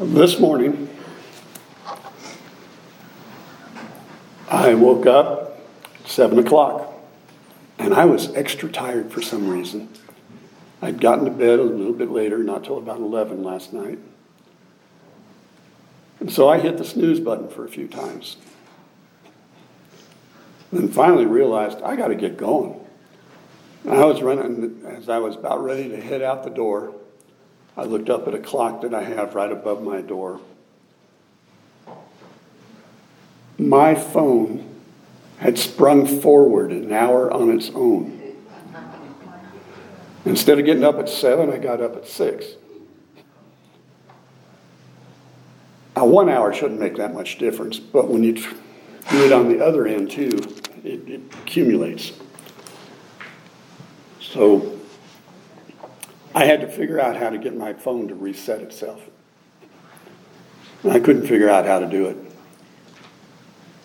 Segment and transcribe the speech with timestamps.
[0.00, 0.88] This morning,
[4.48, 5.60] I woke up
[6.04, 6.94] at 7 o'clock
[7.80, 9.88] and I was extra tired for some reason.
[10.80, 13.98] I'd gotten to bed a little bit later, not till about 11 last night.
[16.20, 18.36] And so I hit the snooze button for a few times.
[20.72, 22.78] Then finally realized I got to get going.
[23.82, 26.94] And I was running, as I was about ready to head out the door,
[27.78, 30.40] I looked up at a clock that I have right above my door.
[33.56, 34.68] My phone
[35.38, 38.20] had sprung forward an hour on its own.
[40.24, 42.46] Instead of getting up at seven, I got up at six.
[45.94, 49.64] Now, one hour shouldn't make that much difference, but when you do it on the
[49.64, 50.30] other end too,
[50.82, 52.12] it, it accumulates.
[54.20, 54.77] So
[56.38, 59.02] I had to figure out how to get my phone to reset itself.
[60.88, 62.16] I couldn't figure out how to do it.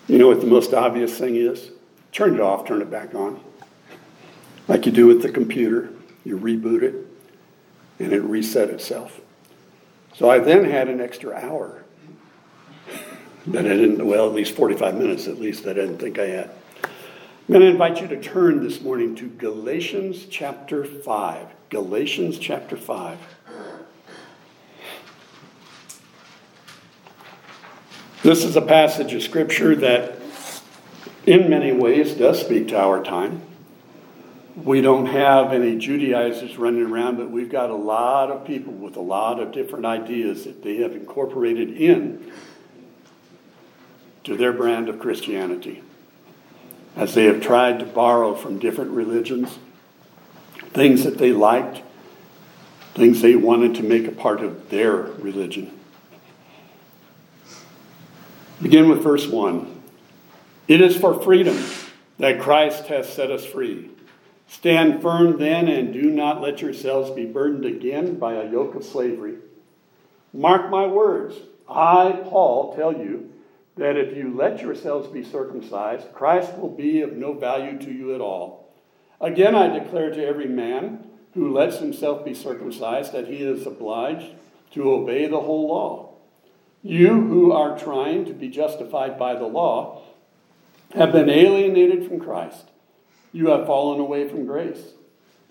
[0.08, 1.72] You know what the most obvious thing is?
[2.11, 3.44] Turn it off, turn it back on.
[4.67, 5.89] Like you do with the computer.
[6.23, 6.94] You reboot it,
[7.97, 9.20] and it reset itself.
[10.14, 11.83] So I then had an extra hour
[13.47, 16.52] that I didn't, well, at least 45 minutes at least, I didn't think I had.
[17.45, 21.47] I'm going to invite you to turn this morning to Galatians chapter 5.
[21.67, 23.19] Galatians chapter 5.
[28.21, 30.19] This is a passage of scripture that,
[31.25, 33.41] in many ways, does speak to our time.
[34.55, 38.95] We don't have any Judaizers running around, but we've got a lot of people with
[38.95, 42.31] a lot of different ideas that they have incorporated in
[44.23, 45.83] to their brand of Christianity
[46.95, 49.58] as they have tried to borrow from different religions
[50.73, 51.81] things that they liked,
[52.95, 55.71] things they wanted to make a part of their religion.
[58.61, 59.81] Begin with verse 1.
[60.67, 61.61] It is for freedom
[62.19, 63.89] that Christ has set us free.
[64.48, 68.83] Stand firm then and do not let yourselves be burdened again by a yoke of
[68.83, 69.36] slavery.
[70.31, 71.36] Mark my words.
[71.67, 73.33] I, Paul, tell you
[73.76, 78.14] that if you let yourselves be circumcised, Christ will be of no value to you
[78.14, 78.72] at all.
[79.20, 84.36] Again, I declare to every man who lets himself be circumcised that he is obliged
[84.72, 86.10] to obey the whole law.
[86.84, 90.04] You who are trying to be justified by the law
[90.94, 92.70] have been alienated from Christ.
[93.32, 94.94] You have fallen away from grace.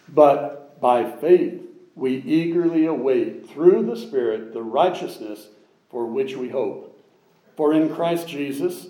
[0.09, 1.62] But by faith,
[1.94, 5.49] we eagerly await through the Spirit the righteousness
[5.91, 6.91] for which we hope.
[7.56, 8.88] For in Christ Jesus,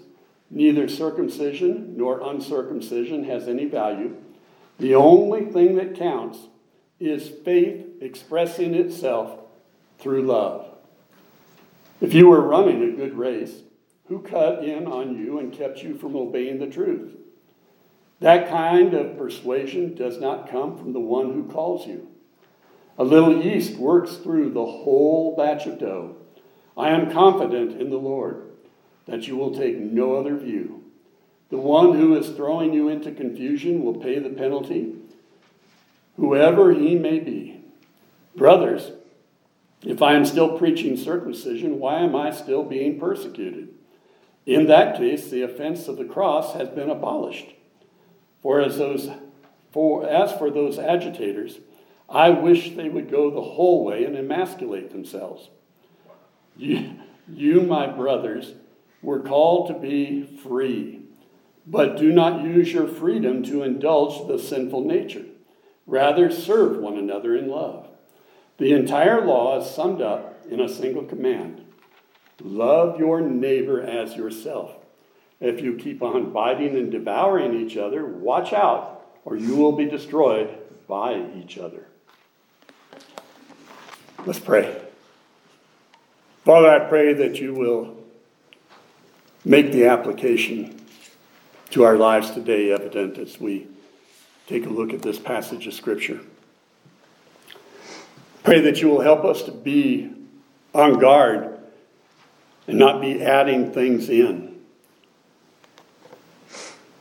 [0.51, 4.17] neither circumcision nor uncircumcision has any value.
[4.79, 6.39] The only thing that counts
[7.01, 9.41] is faith expressing itself
[9.99, 10.69] through love.
[12.01, 13.63] If you were running a good race,
[14.07, 17.17] who cut in on you and kept you from obeying the truth?
[18.21, 22.09] That kind of persuasion does not come from the one who calls you.
[22.99, 26.17] A little yeast works through the whole batch of dough.
[26.77, 28.52] I am confident in the Lord
[29.07, 30.85] that you will take no other view.
[31.51, 34.95] The one who is throwing you into confusion will pay the penalty,
[36.17, 37.61] whoever he may be.
[38.35, 38.93] Brothers,
[39.83, 43.69] if I am still preaching circumcision, why am I still being persecuted?
[44.47, 47.49] In that case, the offense of the cross has been abolished.
[48.41, 49.11] For as those
[49.73, 51.59] for as for those agitators,
[52.09, 55.49] I wish they would go the whole way and emasculate themselves.
[56.57, 56.93] You,
[57.33, 58.53] you, my brothers,
[59.03, 61.01] were called to be free,
[61.67, 65.25] but do not use your freedom to indulge the sinful nature.
[65.87, 67.89] Rather, serve one another in love.
[68.59, 71.65] The entire law is summed up in a single command
[72.45, 74.75] love your neighbor as yourself.
[75.41, 79.87] If you keep on biting and devouring each other, watch out, or you will be
[79.87, 80.57] destroyed
[80.89, 81.87] by each other.
[84.25, 84.81] Let's pray.
[86.45, 88.02] Father, I pray that you will
[89.45, 90.81] make the application
[91.71, 93.67] to our lives today evident as we
[94.47, 96.21] take a look at this passage of Scripture.
[98.45, 100.13] Pray that you will help us to be
[100.75, 101.59] on guard
[102.67, 104.61] and not be adding things in,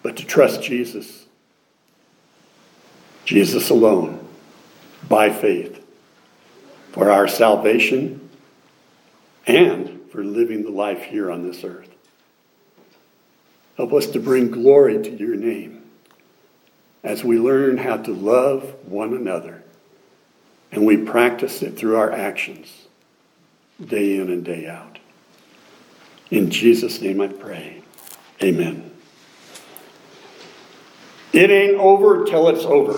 [0.03, 1.25] but to trust Jesus.
[3.25, 4.27] Jesus alone,
[5.07, 5.85] by faith,
[6.91, 8.29] for our salvation
[9.47, 11.89] and for living the life here on this earth.
[13.77, 15.83] Help us to bring glory to your name
[17.03, 19.63] as we learn how to love one another
[20.71, 22.87] and we practice it through our actions.
[23.83, 24.99] day in and day out.
[26.29, 27.81] In Jesus' name I pray.
[28.41, 28.91] Amen.
[31.33, 32.93] It ain't over till it's over.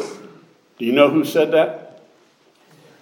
[0.77, 2.01] Do you know who said that?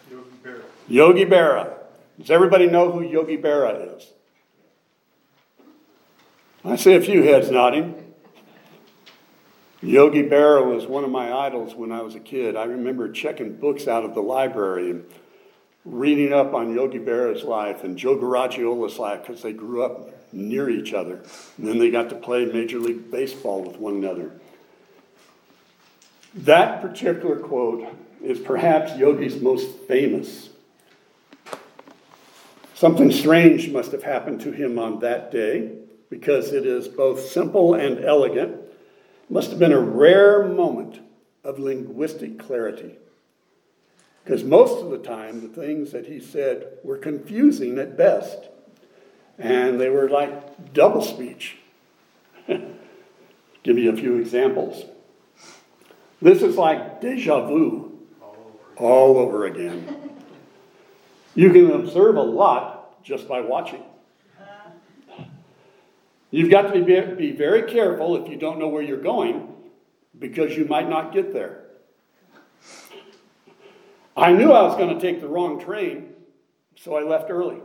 [0.09, 0.62] Yogi Berra.
[0.88, 1.74] Yogi Berra.
[2.19, 4.07] Does everybody know who Yogi Berra is?
[6.63, 8.13] I see a few heads nodding.
[9.81, 12.56] Yogi Berra was one of my idols when I was a kid.
[12.56, 15.06] I remember checking books out of the library and
[15.86, 20.69] reading up on Yogi Berra's life and Joe Garagiola's life because they grew up near
[20.69, 21.24] each other.
[21.58, 24.31] And then they got to play Major League Baseball with one another.
[26.36, 27.88] That particular quote
[28.24, 30.50] is perhaps Yogi's most famous.
[32.75, 35.81] Something strange must have happened to him on that day
[36.12, 38.62] because it is both simple and elegant.
[39.30, 41.00] Must have been a rare moment
[41.44, 42.98] of linguistic clarity.
[44.24, 48.50] Because most of the time, the things that he said were confusing at best,
[49.40, 51.58] and they were like double speech.
[52.48, 54.84] Give you a few examples.
[56.22, 57.98] This is like deja vu
[58.75, 60.12] all over again.
[61.34, 63.81] You can observe a lot just by watching.
[66.31, 69.54] You've got to be, be very careful if you don't know where you're going
[70.18, 71.66] because you might not get there.
[74.16, 76.13] I knew I was going to take the wrong train,
[76.75, 77.60] so I left early.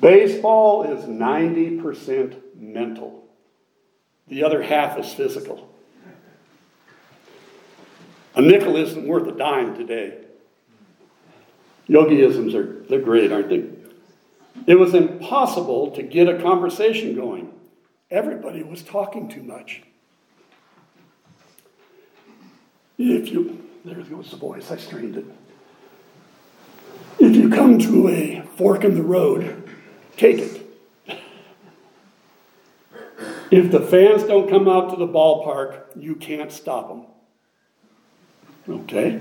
[0.00, 3.24] Baseball is 90% mental,
[4.28, 5.70] the other half is physical.
[8.36, 10.18] A nickel isn't worth a dime today.
[11.88, 13.73] Yogiisms are they're great, aren't they?
[14.66, 17.52] It was impossible to get a conversation going.
[18.10, 19.82] Everybody was talking too much.
[22.96, 25.26] If you there goes the voice, I strained it.
[27.18, 29.68] If you come to a fork in the road,
[30.16, 30.62] take it.
[33.50, 37.06] If the fans don't come out to the ballpark, you can't stop them.
[38.68, 39.20] Okay?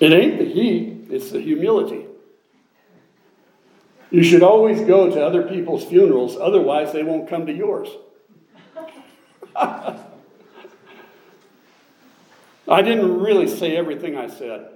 [0.00, 2.07] It ain't the heat, it's the humility.
[4.10, 7.88] You should always go to other people's funerals, otherwise, they won't come to yours.
[12.68, 14.68] I didn't really say everything I said.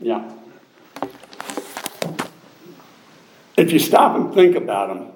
[0.00, 0.32] Yeah.
[3.56, 5.12] If you stop and think about him,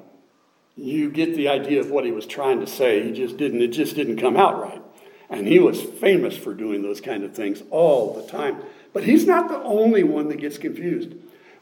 [0.76, 3.02] you get the idea of what he was trying to say.
[3.02, 4.82] He just didn't, it just didn't come out right.
[5.30, 8.62] And he was famous for doing those kind of things all the time.
[8.92, 11.14] But he's not the only one that gets confused.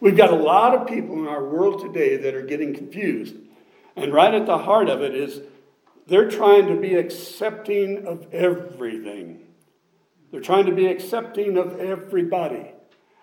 [0.02, 3.36] We've got a lot of people in our world today that are getting confused.
[3.94, 5.42] And right at the heart of it is
[6.08, 9.44] they're trying to be accepting of everything.
[10.32, 12.72] They're trying to be accepting of everybody.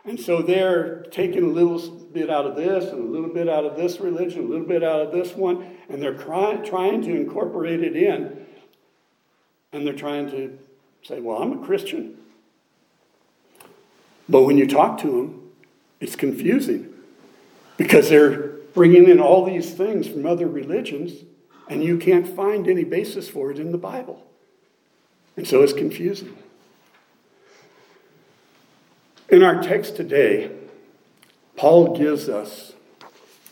[0.05, 3.65] And so they're taking a little bit out of this and a little bit out
[3.65, 7.13] of this religion, a little bit out of this one, and they're trying, trying to
[7.13, 8.45] incorporate it in
[9.73, 10.57] and they're trying to
[11.03, 12.19] say, Well, I'm a Christian.
[14.29, 15.38] But when you talk to them,
[15.99, 16.93] it's confusing
[17.77, 21.23] because they're bringing in all these things from other religions,
[21.69, 24.25] and you can't find any basis for it in the Bible.
[25.35, 26.37] And so it's confusing.
[29.29, 30.51] In our text today,
[31.55, 32.73] Paul gives us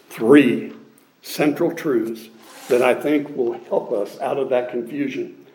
[0.09, 0.73] three
[1.21, 2.30] central truths
[2.69, 5.45] that I think will help us out of that confusion.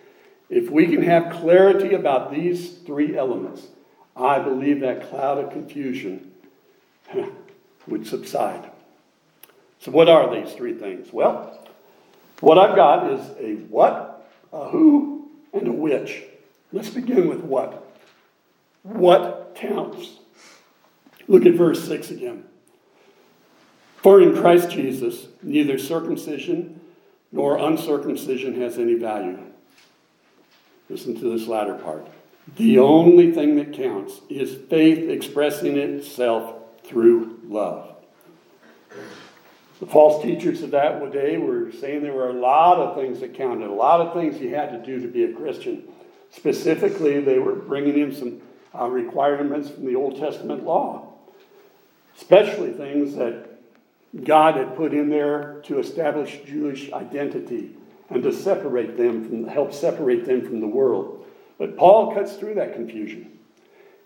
[0.48, 3.68] If we can have clarity about these three elements,
[4.16, 6.32] I believe that cloud of confusion
[7.86, 8.70] would subside.
[9.80, 11.12] So, what are these three things?
[11.12, 11.66] Well,
[12.40, 16.22] what I've got is a what, a who, and a which.
[16.72, 17.84] Let's begin with what.
[18.82, 20.18] What counts?
[21.28, 22.44] Look at verse 6 again.
[23.96, 26.80] For in Christ Jesus, neither circumcision
[27.30, 29.38] nor uncircumcision has any value
[30.92, 32.06] Listen to this latter part.
[32.56, 36.56] The only thing that counts is faith expressing itself
[36.92, 37.96] through love.
[39.80, 43.34] The false teachers of that day were saying there were a lot of things that
[43.34, 45.82] counted, a lot of things you had to do to be a Christian.
[46.30, 48.40] Specifically, they were bringing in some
[48.78, 51.08] uh, requirements from the Old Testament law,
[52.16, 53.48] especially things that
[54.22, 57.70] God had put in there to establish Jewish identity
[58.10, 61.26] and to separate them from, help separate them from the world.
[61.58, 63.38] But Paul cuts through that confusion.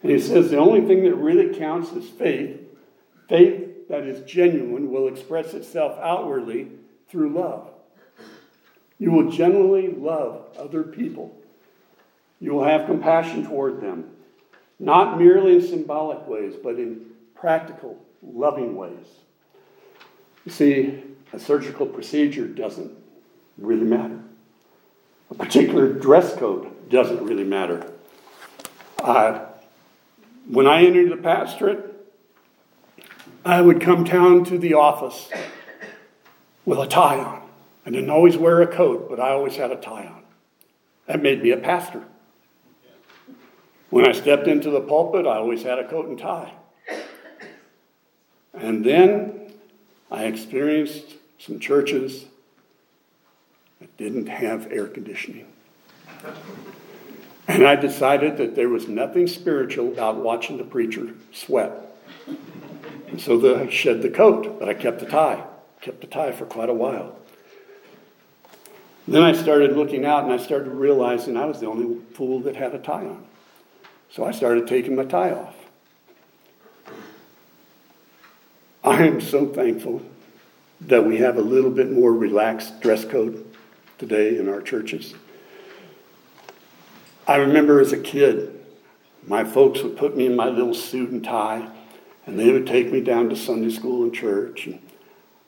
[0.02, 2.60] And he says the only thing that really counts is faith.
[3.28, 6.68] Faith that is genuine will express itself outwardly
[7.08, 7.68] through love.
[8.98, 11.36] You will genuinely love other people.
[12.40, 14.10] You will have compassion toward them,
[14.78, 19.06] not merely in symbolic ways, but in practical, loving ways.
[20.44, 21.02] You see,
[21.32, 22.92] a surgical procedure doesn't
[23.58, 24.18] really matter.
[25.30, 27.90] A particular dress code doesn't really matter.
[28.98, 29.46] Uh,
[30.48, 31.95] when I entered the pastorate,
[33.46, 35.30] I would come down to the office
[36.64, 37.42] with a tie on.
[37.86, 40.24] I didn't always wear a coat, but I always had a tie on.
[41.06, 42.02] That made me a pastor.
[43.90, 46.52] When I stepped into the pulpit, I always had a coat and tie.
[48.52, 49.52] And then
[50.10, 52.24] I experienced some churches
[53.80, 55.46] that didn't have air conditioning.
[57.46, 61.85] And I decided that there was nothing spiritual about watching the preacher sweat.
[63.08, 65.44] And so the, I shed the coat, but I kept the tie.
[65.80, 67.16] Kept the tie for quite a while.
[69.08, 72.56] Then I started looking out and I started realizing I was the only fool that
[72.56, 73.24] had a tie on.
[74.10, 75.54] So I started taking my tie off.
[78.82, 80.02] I am so thankful
[80.82, 83.44] that we have a little bit more relaxed dress code
[83.98, 85.14] today in our churches.
[87.26, 88.64] I remember as a kid,
[89.26, 91.68] my folks would put me in my little suit and tie,
[92.26, 94.66] and they would take me down to Sunday school and church.
[94.66, 94.80] And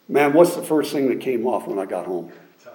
[0.09, 2.33] man, what's the first thing that came off when I got home?
[2.63, 2.71] Tie.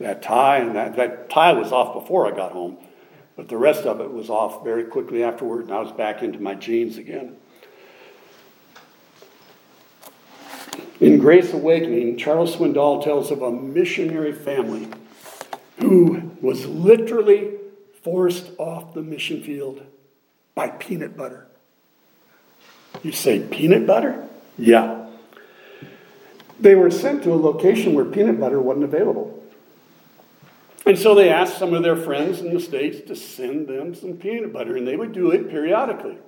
[0.00, 2.78] That tie, and that, that tie was off before I got home,
[3.36, 6.40] but the rest of it was off very quickly afterward, and I was back into
[6.40, 7.36] my jeans again.
[11.00, 14.88] In Grace Awakening, Charles Swindoll tells of a missionary family
[15.80, 17.52] who was literally
[18.02, 19.84] forced off the mission field
[20.54, 21.48] by peanut butter.
[23.02, 24.26] You say peanut butter?
[24.56, 25.08] Yeah.
[26.60, 29.42] They were sent to a location where peanut butter wasn't available.
[30.86, 34.14] And so they asked some of their friends in the States to send them some
[34.14, 36.18] peanut butter, and they would do it periodically.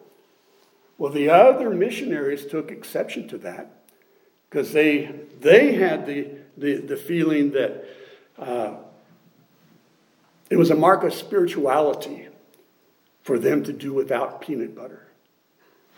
[0.99, 3.85] Well, the other missionaries took exception to that
[4.49, 7.85] because they, they had the, the, the feeling that
[8.39, 8.77] uh,
[10.49, 12.29] it was a mark of spirituality
[13.23, 15.06] for them to do without peanut butter.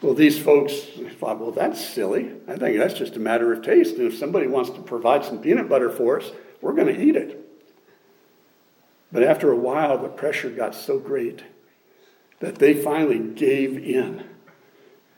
[0.01, 0.75] Well, these folks
[1.19, 2.33] thought, well, that's silly.
[2.47, 3.97] I think that's just a matter of taste.
[3.97, 7.17] And if somebody wants to provide some peanut butter for us, we're going to eat
[7.17, 7.45] it.
[9.11, 11.43] But after a while, the pressure got so great
[12.41, 14.25] that they finally gave in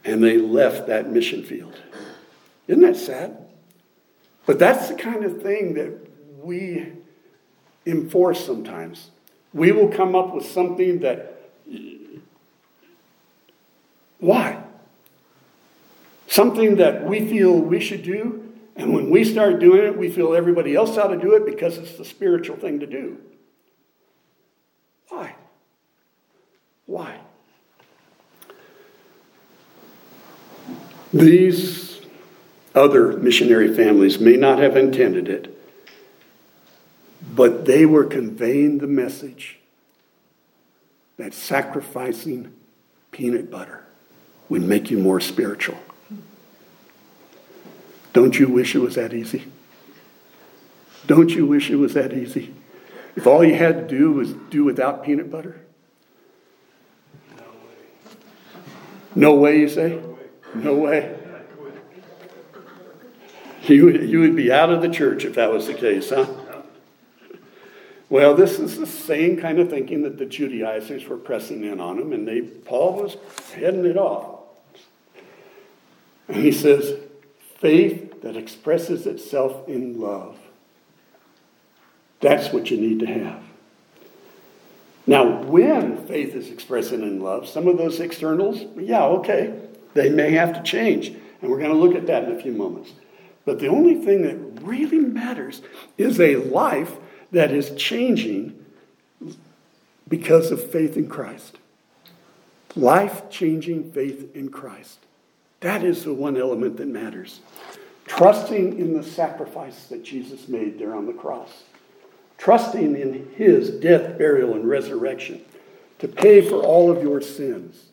[0.05, 1.77] and they left that mission field.
[2.67, 3.37] Isn't that sad?
[4.47, 6.09] But that's the kind of thing that
[6.43, 6.93] we
[7.85, 9.11] enforce sometimes.
[9.53, 11.51] We will come up with something that.
[14.19, 14.63] Why?
[16.31, 20.33] Something that we feel we should do, and when we start doing it, we feel
[20.33, 23.19] everybody else ought to do it because it's the spiritual thing to do.
[25.09, 25.35] Why?
[26.87, 27.19] Why?
[31.13, 32.01] These
[32.77, 35.61] other missionary families may not have intended it,
[37.35, 39.59] but they were conveying the message
[41.17, 42.55] that sacrificing
[43.11, 43.85] peanut butter
[44.49, 45.77] would make you more spiritual.
[48.13, 49.45] Don't you wish it was that easy?
[51.07, 52.55] Don't you wish it was that easy?
[53.17, 55.61] If all you had to do was do without peanut butter?
[57.37, 58.63] No way.
[59.15, 60.01] No way, you say?
[60.55, 61.17] No way.
[63.63, 66.27] You, you would be out of the church if that was the case, huh?
[68.09, 71.99] Well, this is the same kind of thinking that the Judaizers were pressing in on
[71.99, 73.17] him, and they, Paul was
[73.55, 74.41] heading it off.
[76.27, 76.99] And he says,
[77.61, 80.37] faith that expresses itself in love.
[82.21, 83.43] That's what you need to have.
[85.07, 89.59] Now, when faith is expressing in love, some of those externals, yeah, okay,
[89.95, 91.09] they may have to change.
[91.09, 92.93] And we're going to look at that in a few moments.
[93.45, 95.63] But the only thing that really matters
[95.97, 96.97] is a life
[97.33, 98.57] that is changing
[100.09, 101.59] because of faith in Christ.
[102.77, 104.99] Life changing faith in Christ.
[105.61, 107.41] That is the one element that matters.
[108.07, 111.65] Trusting in the sacrifice that Jesus made there on the cross.
[112.39, 115.43] Trusting in his death, burial, and resurrection
[115.99, 117.85] to pay for all of your sins,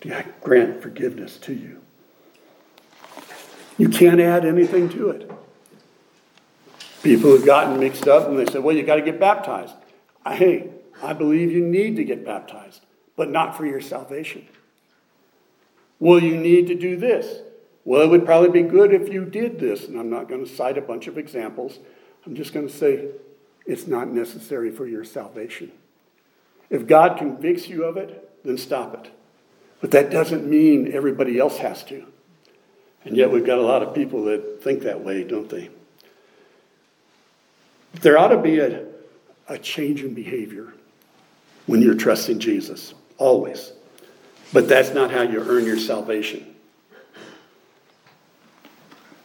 [0.00, 1.82] to grant forgiveness to you.
[3.76, 5.30] You can't add anything to it.
[7.02, 9.74] People have gotten mixed up and they said, well, you got to get baptized.
[10.26, 10.70] Hey,
[11.02, 12.80] I believe you need to get baptized,
[13.14, 14.48] but not for your salvation.
[15.98, 17.40] Well, you need to do this.
[17.84, 19.86] Well, it would probably be good if you did this.
[19.86, 21.78] And I'm not going to cite a bunch of examples.
[22.26, 23.08] I'm just going to say
[23.64, 25.72] it's not necessary for your salvation.
[26.68, 29.12] If God convicts you of it, then stop it.
[29.80, 32.06] But that doesn't mean everybody else has to.
[33.04, 35.70] And yet we've got a lot of people that think that way, don't they?
[38.00, 38.84] There ought to be a,
[39.48, 40.74] a change in behavior
[41.66, 43.72] when you're trusting Jesus, always.
[44.52, 46.54] But that's not how you earn your salvation.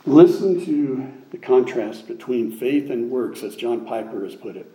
[0.05, 4.69] Listen to the contrast between faith and works, as John Piper has put it.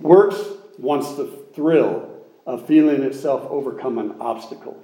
[0.00, 0.42] Works
[0.78, 2.10] wants the thrill
[2.46, 4.82] of feeling itself overcome an obstacle.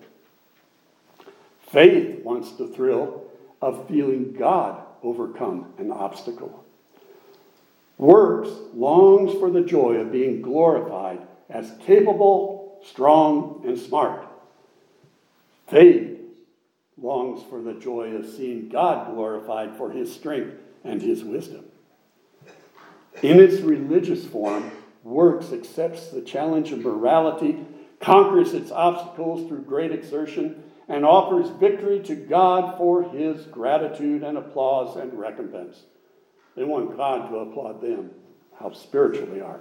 [1.71, 3.25] Faith wants the thrill
[3.62, 6.64] of feeling God overcome an obstacle.
[7.99, 14.26] Works longs for the joy of being glorified as capable, strong, and smart.
[15.71, 16.19] Faith
[17.00, 21.65] longs for the joy of seeing God glorified for his strength and his wisdom.
[23.23, 24.73] In its religious form,
[25.05, 27.65] works accepts the challenge of morality,
[28.00, 34.37] conquers its obstacles through great exertion, and offers victory to God for his gratitude and
[34.37, 35.85] applause and recompense.
[36.57, 38.11] They want God to applaud them,
[38.59, 39.61] how spiritual they are.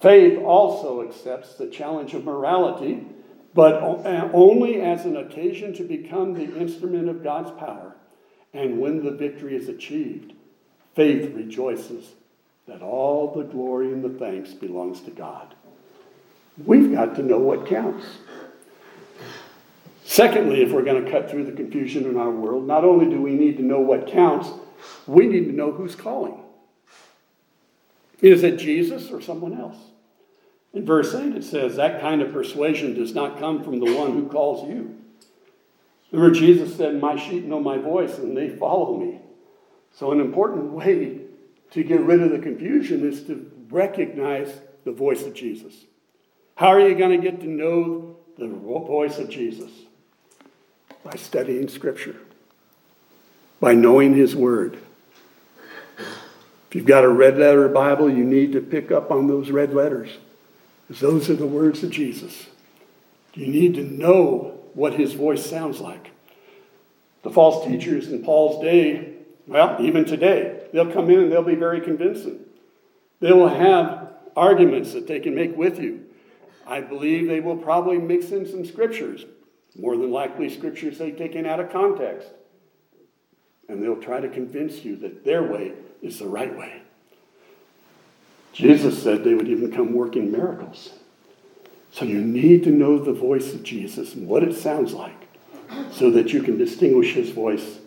[0.00, 3.06] Faith also accepts the challenge of morality
[3.54, 7.96] but uh, only as an occasion to become the instrument of God's power.
[8.52, 10.32] And when the victory is achieved,
[10.94, 12.10] faith rejoices
[12.66, 15.54] that all the glory and the thanks belongs to God.
[16.64, 18.04] We've got to know what counts.
[20.04, 23.20] Secondly, if we're going to cut through the confusion in our world, not only do
[23.20, 24.50] we need to know what counts,
[25.06, 26.40] we need to know who's calling.
[28.20, 29.76] Is it Jesus or someone else?
[30.72, 34.12] In verse 8, it says, That kind of persuasion does not come from the one
[34.12, 34.96] who calls you.
[36.12, 39.20] Remember, Jesus said, My sheep know my voice and they follow me.
[39.92, 41.20] So, an important way
[41.72, 44.52] to get rid of the confusion is to recognize
[44.84, 45.74] the voice of Jesus.
[46.54, 49.70] How are you going to get to know the voice of Jesus?
[51.02, 52.16] By studying Scripture,
[53.60, 54.78] by knowing His Word.
[55.98, 59.74] If you've got a red letter Bible, you need to pick up on those red
[59.74, 60.10] letters.
[60.90, 62.48] Those are the words of Jesus.
[63.34, 66.10] You need to know what his voice sounds like.
[67.22, 69.14] The false teachers in Paul's day,
[69.46, 72.40] well, even today, they'll come in and they'll be very convincing.
[73.20, 76.06] They will have arguments that they can make with you.
[76.66, 79.24] I believe they will probably mix in some scriptures,
[79.76, 82.28] more than likely scriptures they've taken out of context.
[83.68, 85.72] And they'll try to convince you that their way
[86.02, 86.82] is the right way.
[88.52, 90.90] Jesus said they would even come working miracles.
[91.92, 95.28] So you need to know the voice of Jesus and what it sounds like
[95.92, 97.78] so that you can distinguish his voice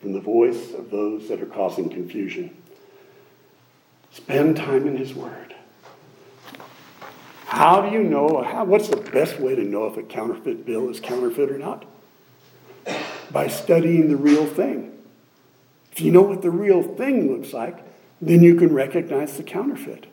[0.00, 2.56] from the voice of those that are causing confusion.
[4.10, 5.54] Spend time in his word.
[7.46, 8.42] How do you know?
[8.42, 11.84] How, what's the best way to know if a counterfeit bill is counterfeit or not?
[13.30, 14.92] By studying the real thing.
[15.92, 17.83] If you know what the real thing looks like,
[18.20, 20.06] then you can recognize the counterfeit.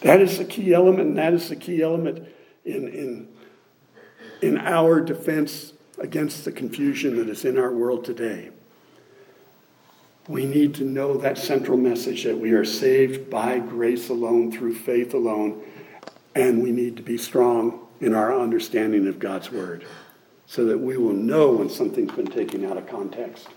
[0.00, 2.26] That is the key element, and that is the key element
[2.64, 3.28] in, in,
[4.40, 8.50] in our defense against the confusion that is in our world today.
[10.28, 14.74] We need to know that central message that we are saved by grace alone, through
[14.74, 15.62] faith alone,
[16.34, 19.84] and we need to be strong in our understanding of God's Word
[20.46, 23.48] so that we will know when something's been taken out of context.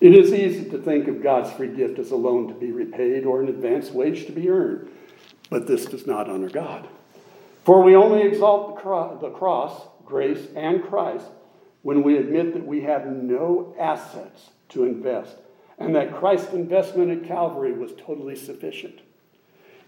[0.00, 3.24] It is easy to think of God's free gift as a loan to be repaid
[3.24, 4.90] or an advance wage to be earned,
[5.50, 6.88] but this does not honor God.
[7.64, 11.26] For we only exalt the, cro- the cross, grace, and Christ
[11.82, 15.36] when we admit that we have no assets to invest
[15.78, 19.00] and that Christ's investment at Calvary was totally sufficient.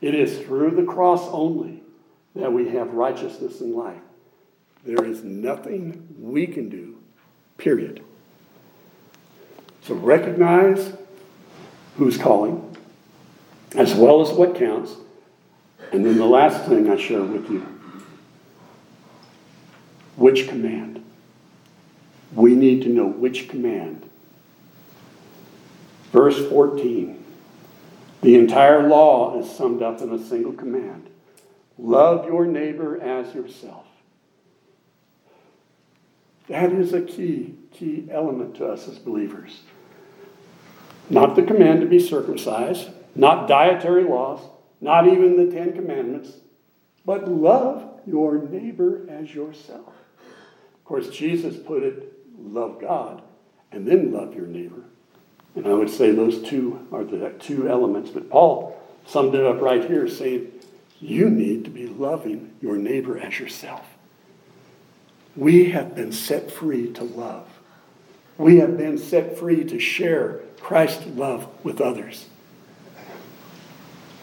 [0.00, 1.82] It is through the cross only
[2.34, 4.00] that we have righteousness in life.
[4.84, 6.98] There is nothing we can do,
[7.56, 8.04] period.
[9.86, 10.92] So recognize
[11.96, 12.76] who's calling,
[13.76, 14.96] as well as what counts.
[15.92, 17.64] And then the last thing I share with you
[20.16, 21.04] which command?
[22.34, 24.08] We need to know which command.
[26.10, 27.22] Verse 14.
[28.22, 31.10] The entire law is summed up in a single command
[31.78, 33.84] love your neighbor as yourself.
[36.48, 39.60] That is a key, key element to us as believers.
[41.08, 44.40] Not the command to be circumcised, not dietary laws,
[44.80, 46.32] not even the Ten Commandments,
[47.04, 49.86] but love your neighbor as yourself.
[49.86, 53.22] Of course, Jesus put it love God
[53.72, 54.82] and then love your neighbor.
[55.54, 58.10] And I would say those two are the two elements.
[58.10, 60.52] But Paul summed it up right here, saying,
[61.00, 63.86] You need to be loving your neighbor as yourself.
[65.34, 67.48] We have been set free to love.
[68.38, 72.26] We have been set free to share Christ's love with others.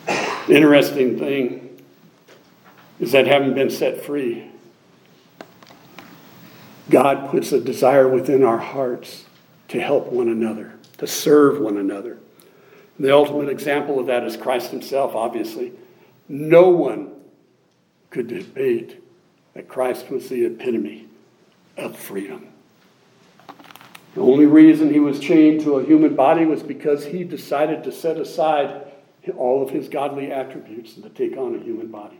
[0.05, 1.81] The interesting thing
[2.99, 4.49] is that having been set free,
[6.89, 9.25] God puts a desire within our hearts
[9.69, 12.17] to help one another, to serve one another.
[12.99, 15.71] The ultimate example of that is Christ Himself, obviously.
[16.27, 17.11] No one
[18.09, 19.01] could debate
[19.53, 21.07] that Christ was the epitome
[21.77, 22.52] of freedom.
[24.15, 27.91] The only reason he was chained to a human body was because he decided to
[27.91, 28.87] set aside
[29.37, 32.19] all of his godly attributes and to take on a human body.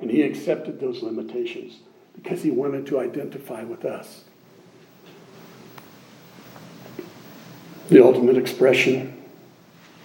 [0.00, 1.78] And he accepted those limitations
[2.14, 4.24] because he wanted to identify with us.
[7.88, 9.22] The ultimate expression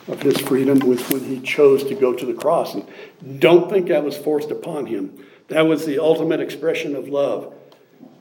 [0.08, 2.76] of his freedom was when he chose to go to the cross.
[2.76, 5.26] And don't think that was forced upon him.
[5.50, 7.54] That was the ultimate expression of love.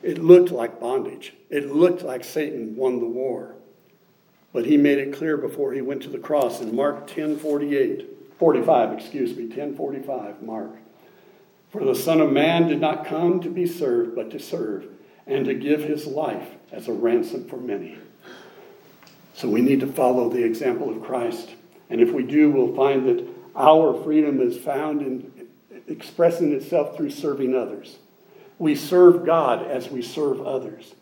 [0.07, 1.35] It looked like bondage.
[1.51, 3.57] It looked like Satan won the war.
[4.53, 8.07] But he made it clear before he went to the cross in Mark 10 48,
[8.39, 10.77] 45, excuse me, 10 45, Mark.
[11.73, 14.87] For the Son of Man did not come to be served, but to serve,
[15.27, 17.99] and to give his life as a ransom for many.
[19.35, 21.51] So we need to follow the example of Christ.
[21.91, 25.49] And if we do, we'll find that our freedom is found in
[25.89, 27.97] expressing itself through serving others.
[28.59, 30.95] We serve God as we serve others.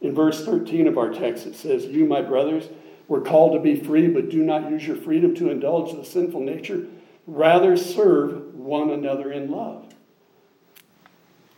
[0.00, 2.68] In verse 13 of our text, it says, You, my brothers,
[3.08, 6.40] were called to be free, but do not use your freedom to indulge the sinful
[6.40, 6.86] nature.
[7.26, 9.92] Rather, serve one another in love.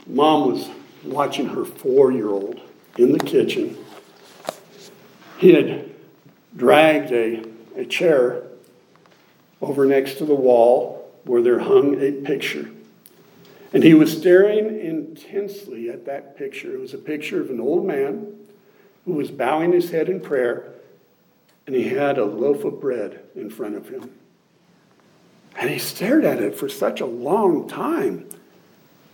[0.07, 0.69] Mom was
[1.05, 2.61] watching her four year old
[2.99, 3.77] in the kitchen.
[5.39, 5.91] He had
[6.57, 7.45] dragged a,
[7.77, 8.45] a chair
[9.61, 12.71] over next to the wall where there hung a picture.
[13.73, 16.75] And he was staring intensely at that picture.
[16.75, 18.37] It was a picture of an old man
[19.05, 20.73] who was bowing his head in prayer,
[21.67, 24.11] and he had a loaf of bread in front of him.
[25.57, 28.29] And he stared at it for such a long time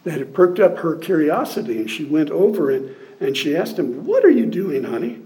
[0.05, 4.07] that it perked up her curiosity, and she went over and, and she asked him,
[4.07, 5.23] What are you doing, honey?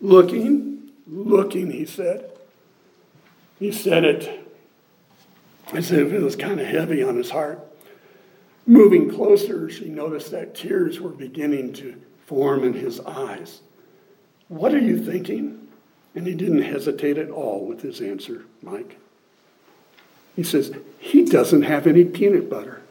[0.00, 2.30] Looking, looking, he said.
[3.58, 4.46] He said it
[5.72, 7.67] as if it was kind of heavy on his heart.
[8.68, 13.62] Moving closer, she noticed that tears were beginning to form in his eyes.
[14.48, 15.68] What are you thinking?
[16.14, 18.98] And he didn't hesitate at all with his answer, Mike.
[20.36, 22.82] He says, He doesn't have any peanut butter.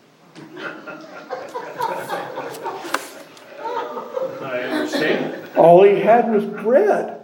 [4.41, 5.47] I understand.
[5.55, 7.23] All he had was bread.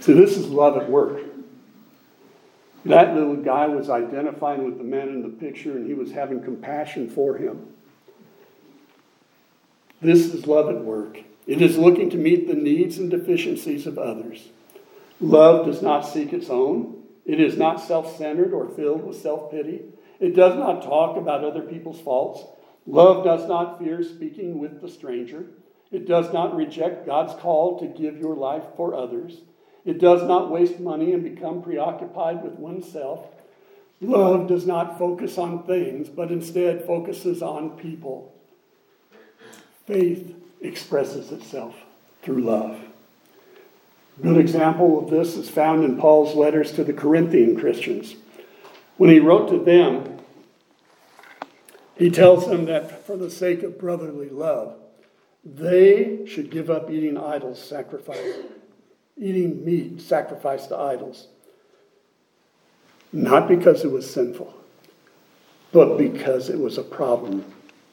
[0.00, 1.29] So this is love at work.
[2.84, 6.42] That little guy was identifying with the man in the picture and he was having
[6.42, 7.66] compassion for him.
[10.00, 11.18] This is love at work.
[11.46, 14.48] It is looking to meet the needs and deficiencies of others.
[15.20, 17.02] Love does not seek its own.
[17.26, 19.82] It is not self centered or filled with self pity.
[20.18, 22.44] It does not talk about other people's faults.
[22.86, 25.46] Love does not fear speaking with the stranger.
[25.92, 29.38] It does not reject God's call to give your life for others.
[29.84, 33.26] It does not waste money and become preoccupied with oneself.
[34.00, 38.34] Love does not focus on things, but instead focuses on people.
[39.86, 41.74] Faith expresses itself
[42.22, 42.78] through love.
[44.18, 48.16] A good example of this is found in Paul's letters to the Corinthian Christians.
[48.98, 50.18] When he wrote to them,
[51.96, 54.76] he tells them that for the sake of brotherly love,
[55.44, 58.40] they should give up eating idols sacrificed
[59.20, 61.28] eating meat sacrificed to idols.
[63.12, 64.54] Not because it was sinful,
[65.72, 67.44] but because it was a problem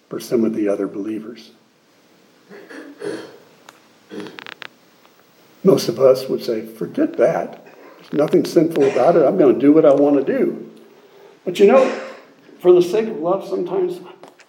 [0.09, 1.51] for some of the other believers.
[5.63, 7.65] Most of us would say, forget that.
[7.97, 9.25] There's nothing sinful about it.
[9.25, 10.71] I'm going to do what I want to do.
[11.43, 11.89] But you know,
[12.59, 13.99] for the sake of love, sometimes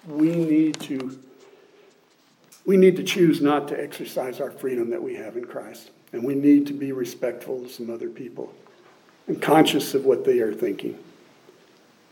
[0.07, 1.19] we need to
[2.65, 5.91] we need to choose not to exercise our freedom that we have in Christ.
[6.13, 8.53] And we need to be respectful of some other people
[9.27, 10.99] and conscious of what they are thinking.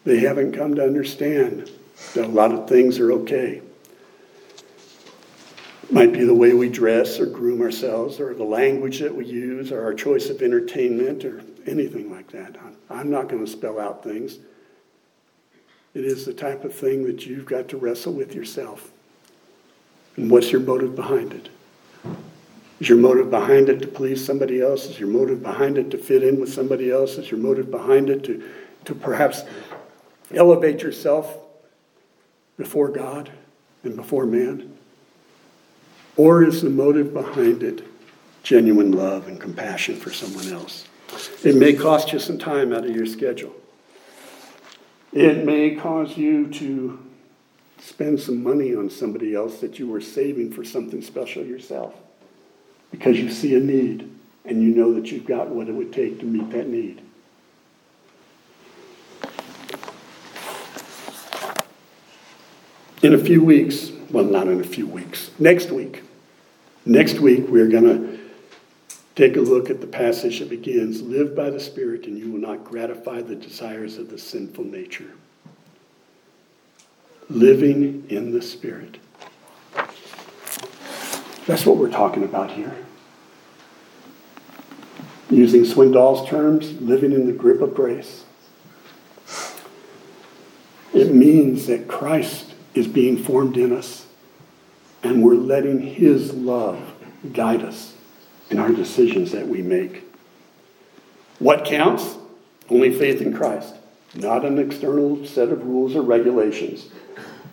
[0.04, 1.70] They haven't come to understand
[2.14, 3.62] that a lot of things are okay.
[5.90, 9.72] Might be the way we dress or groom ourselves or the language that we use
[9.72, 12.56] or our choice of entertainment or anything like that.
[12.90, 14.38] I'm not going to spell out things.
[15.94, 18.90] It is the type of thing that you've got to wrestle with yourself.
[20.16, 21.48] And what's your motive behind it?
[22.80, 24.84] Is your motive behind it to please somebody else?
[24.84, 27.16] Is your motive behind it to fit in with somebody else?
[27.16, 28.46] Is your motive behind it to,
[28.84, 29.42] to perhaps
[30.34, 31.38] elevate yourself
[32.58, 33.30] before God
[33.82, 34.76] and before man?
[36.16, 37.86] Or is the motive behind it
[38.42, 40.86] genuine love and compassion for someone else?
[41.44, 43.54] It may cost you some time out of your schedule.
[45.12, 46.98] It may cause you to
[47.78, 51.94] spend some money on somebody else that you were saving for something special yourself
[52.98, 54.11] because you see a need
[54.46, 57.02] and you know that you've got what it would take to meet that need.
[63.02, 66.02] In a few weeks, well, not in a few weeks, next week,
[66.87, 68.18] next week we're going to
[69.14, 72.40] take a look at the passage that begins Live by the Spirit, and you will
[72.40, 75.12] not gratify the desires of the sinful nature.
[77.28, 78.96] Living in the Spirit.
[81.46, 82.74] That's what we're talking about here.
[85.28, 88.24] Using Swindoll's terms, living in the grip of grace.
[90.94, 94.06] It means that Christ is being formed in us,
[95.02, 96.80] and we're letting His love
[97.32, 97.94] guide us
[98.50, 100.04] in our decisions that we make.
[101.38, 102.16] What counts?
[102.70, 103.74] Only faith in Christ,
[104.14, 106.88] not an external set of rules or regulations.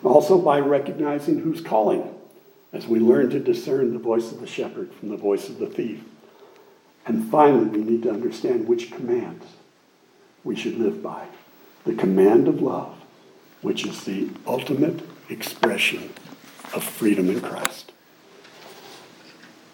[0.02, 2.14] Also, by recognizing who's calling,
[2.72, 5.66] as we learn to discern the voice of the shepherd from the voice of the
[5.66, 6.02] thief.
[7.06, 9.44] And finally, we need to understand which commands
[10.42, 11.26] we should live by.
[11.84, 12.96] The command of love,
[13.60, 16.12] which is the ultimate expression
[16.72, 17.92] of freedom in Christ.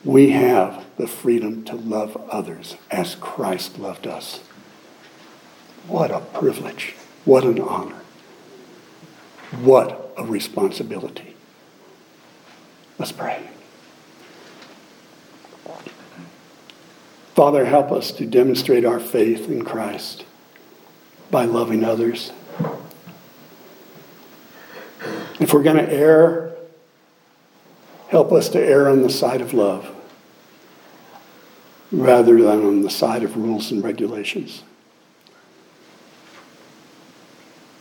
[0.05, 4.41] We have the freedom to love others as Christ loved us.
[5.87, 6.95] What a privilege.
[7.25, 8.01] What an honor.
[9.61, 11.37] What a responsibility.
[12.99, 13.49] Let's pray.
[17.41, 20.27] Father, help us to demonstrate our faith in Christ
[21.31, 22.33] by loving others.
[25.41, 26.55] If we're going to err,
[28.09, 29.91] help us to err on the side of love
[31.91, 34.63] rather than on the side of rules and regulations.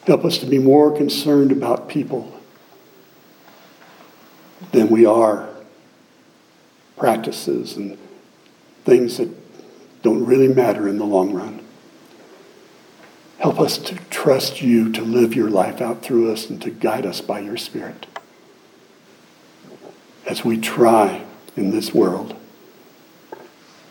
[0.08, 2.34] Help us to be more concerned about people
[4.72, 5.50] than we are
[6.95, 7.98] practices and
[8.86, 9.38] things that
[10.02, 11.64] don't really matter in the long run.
[13.40, 17.06] Help us to trust you to live your life out through us and to guide
[17.06, 18.06] us by your Spirit
[20.26, 22.36] as we try in this world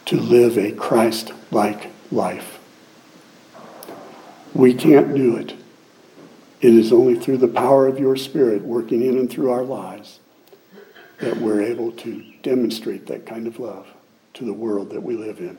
[0.05, 2.59] to live a Christ like life.
[4.55, 5.55] We can't do it.
[6.61, 10.21] It is only through the power of your Spirit working in and through our lives
[11.21, 13.87] that we're able to demonstrate that kind of love
[14.35, 15.59] to the world that we live in.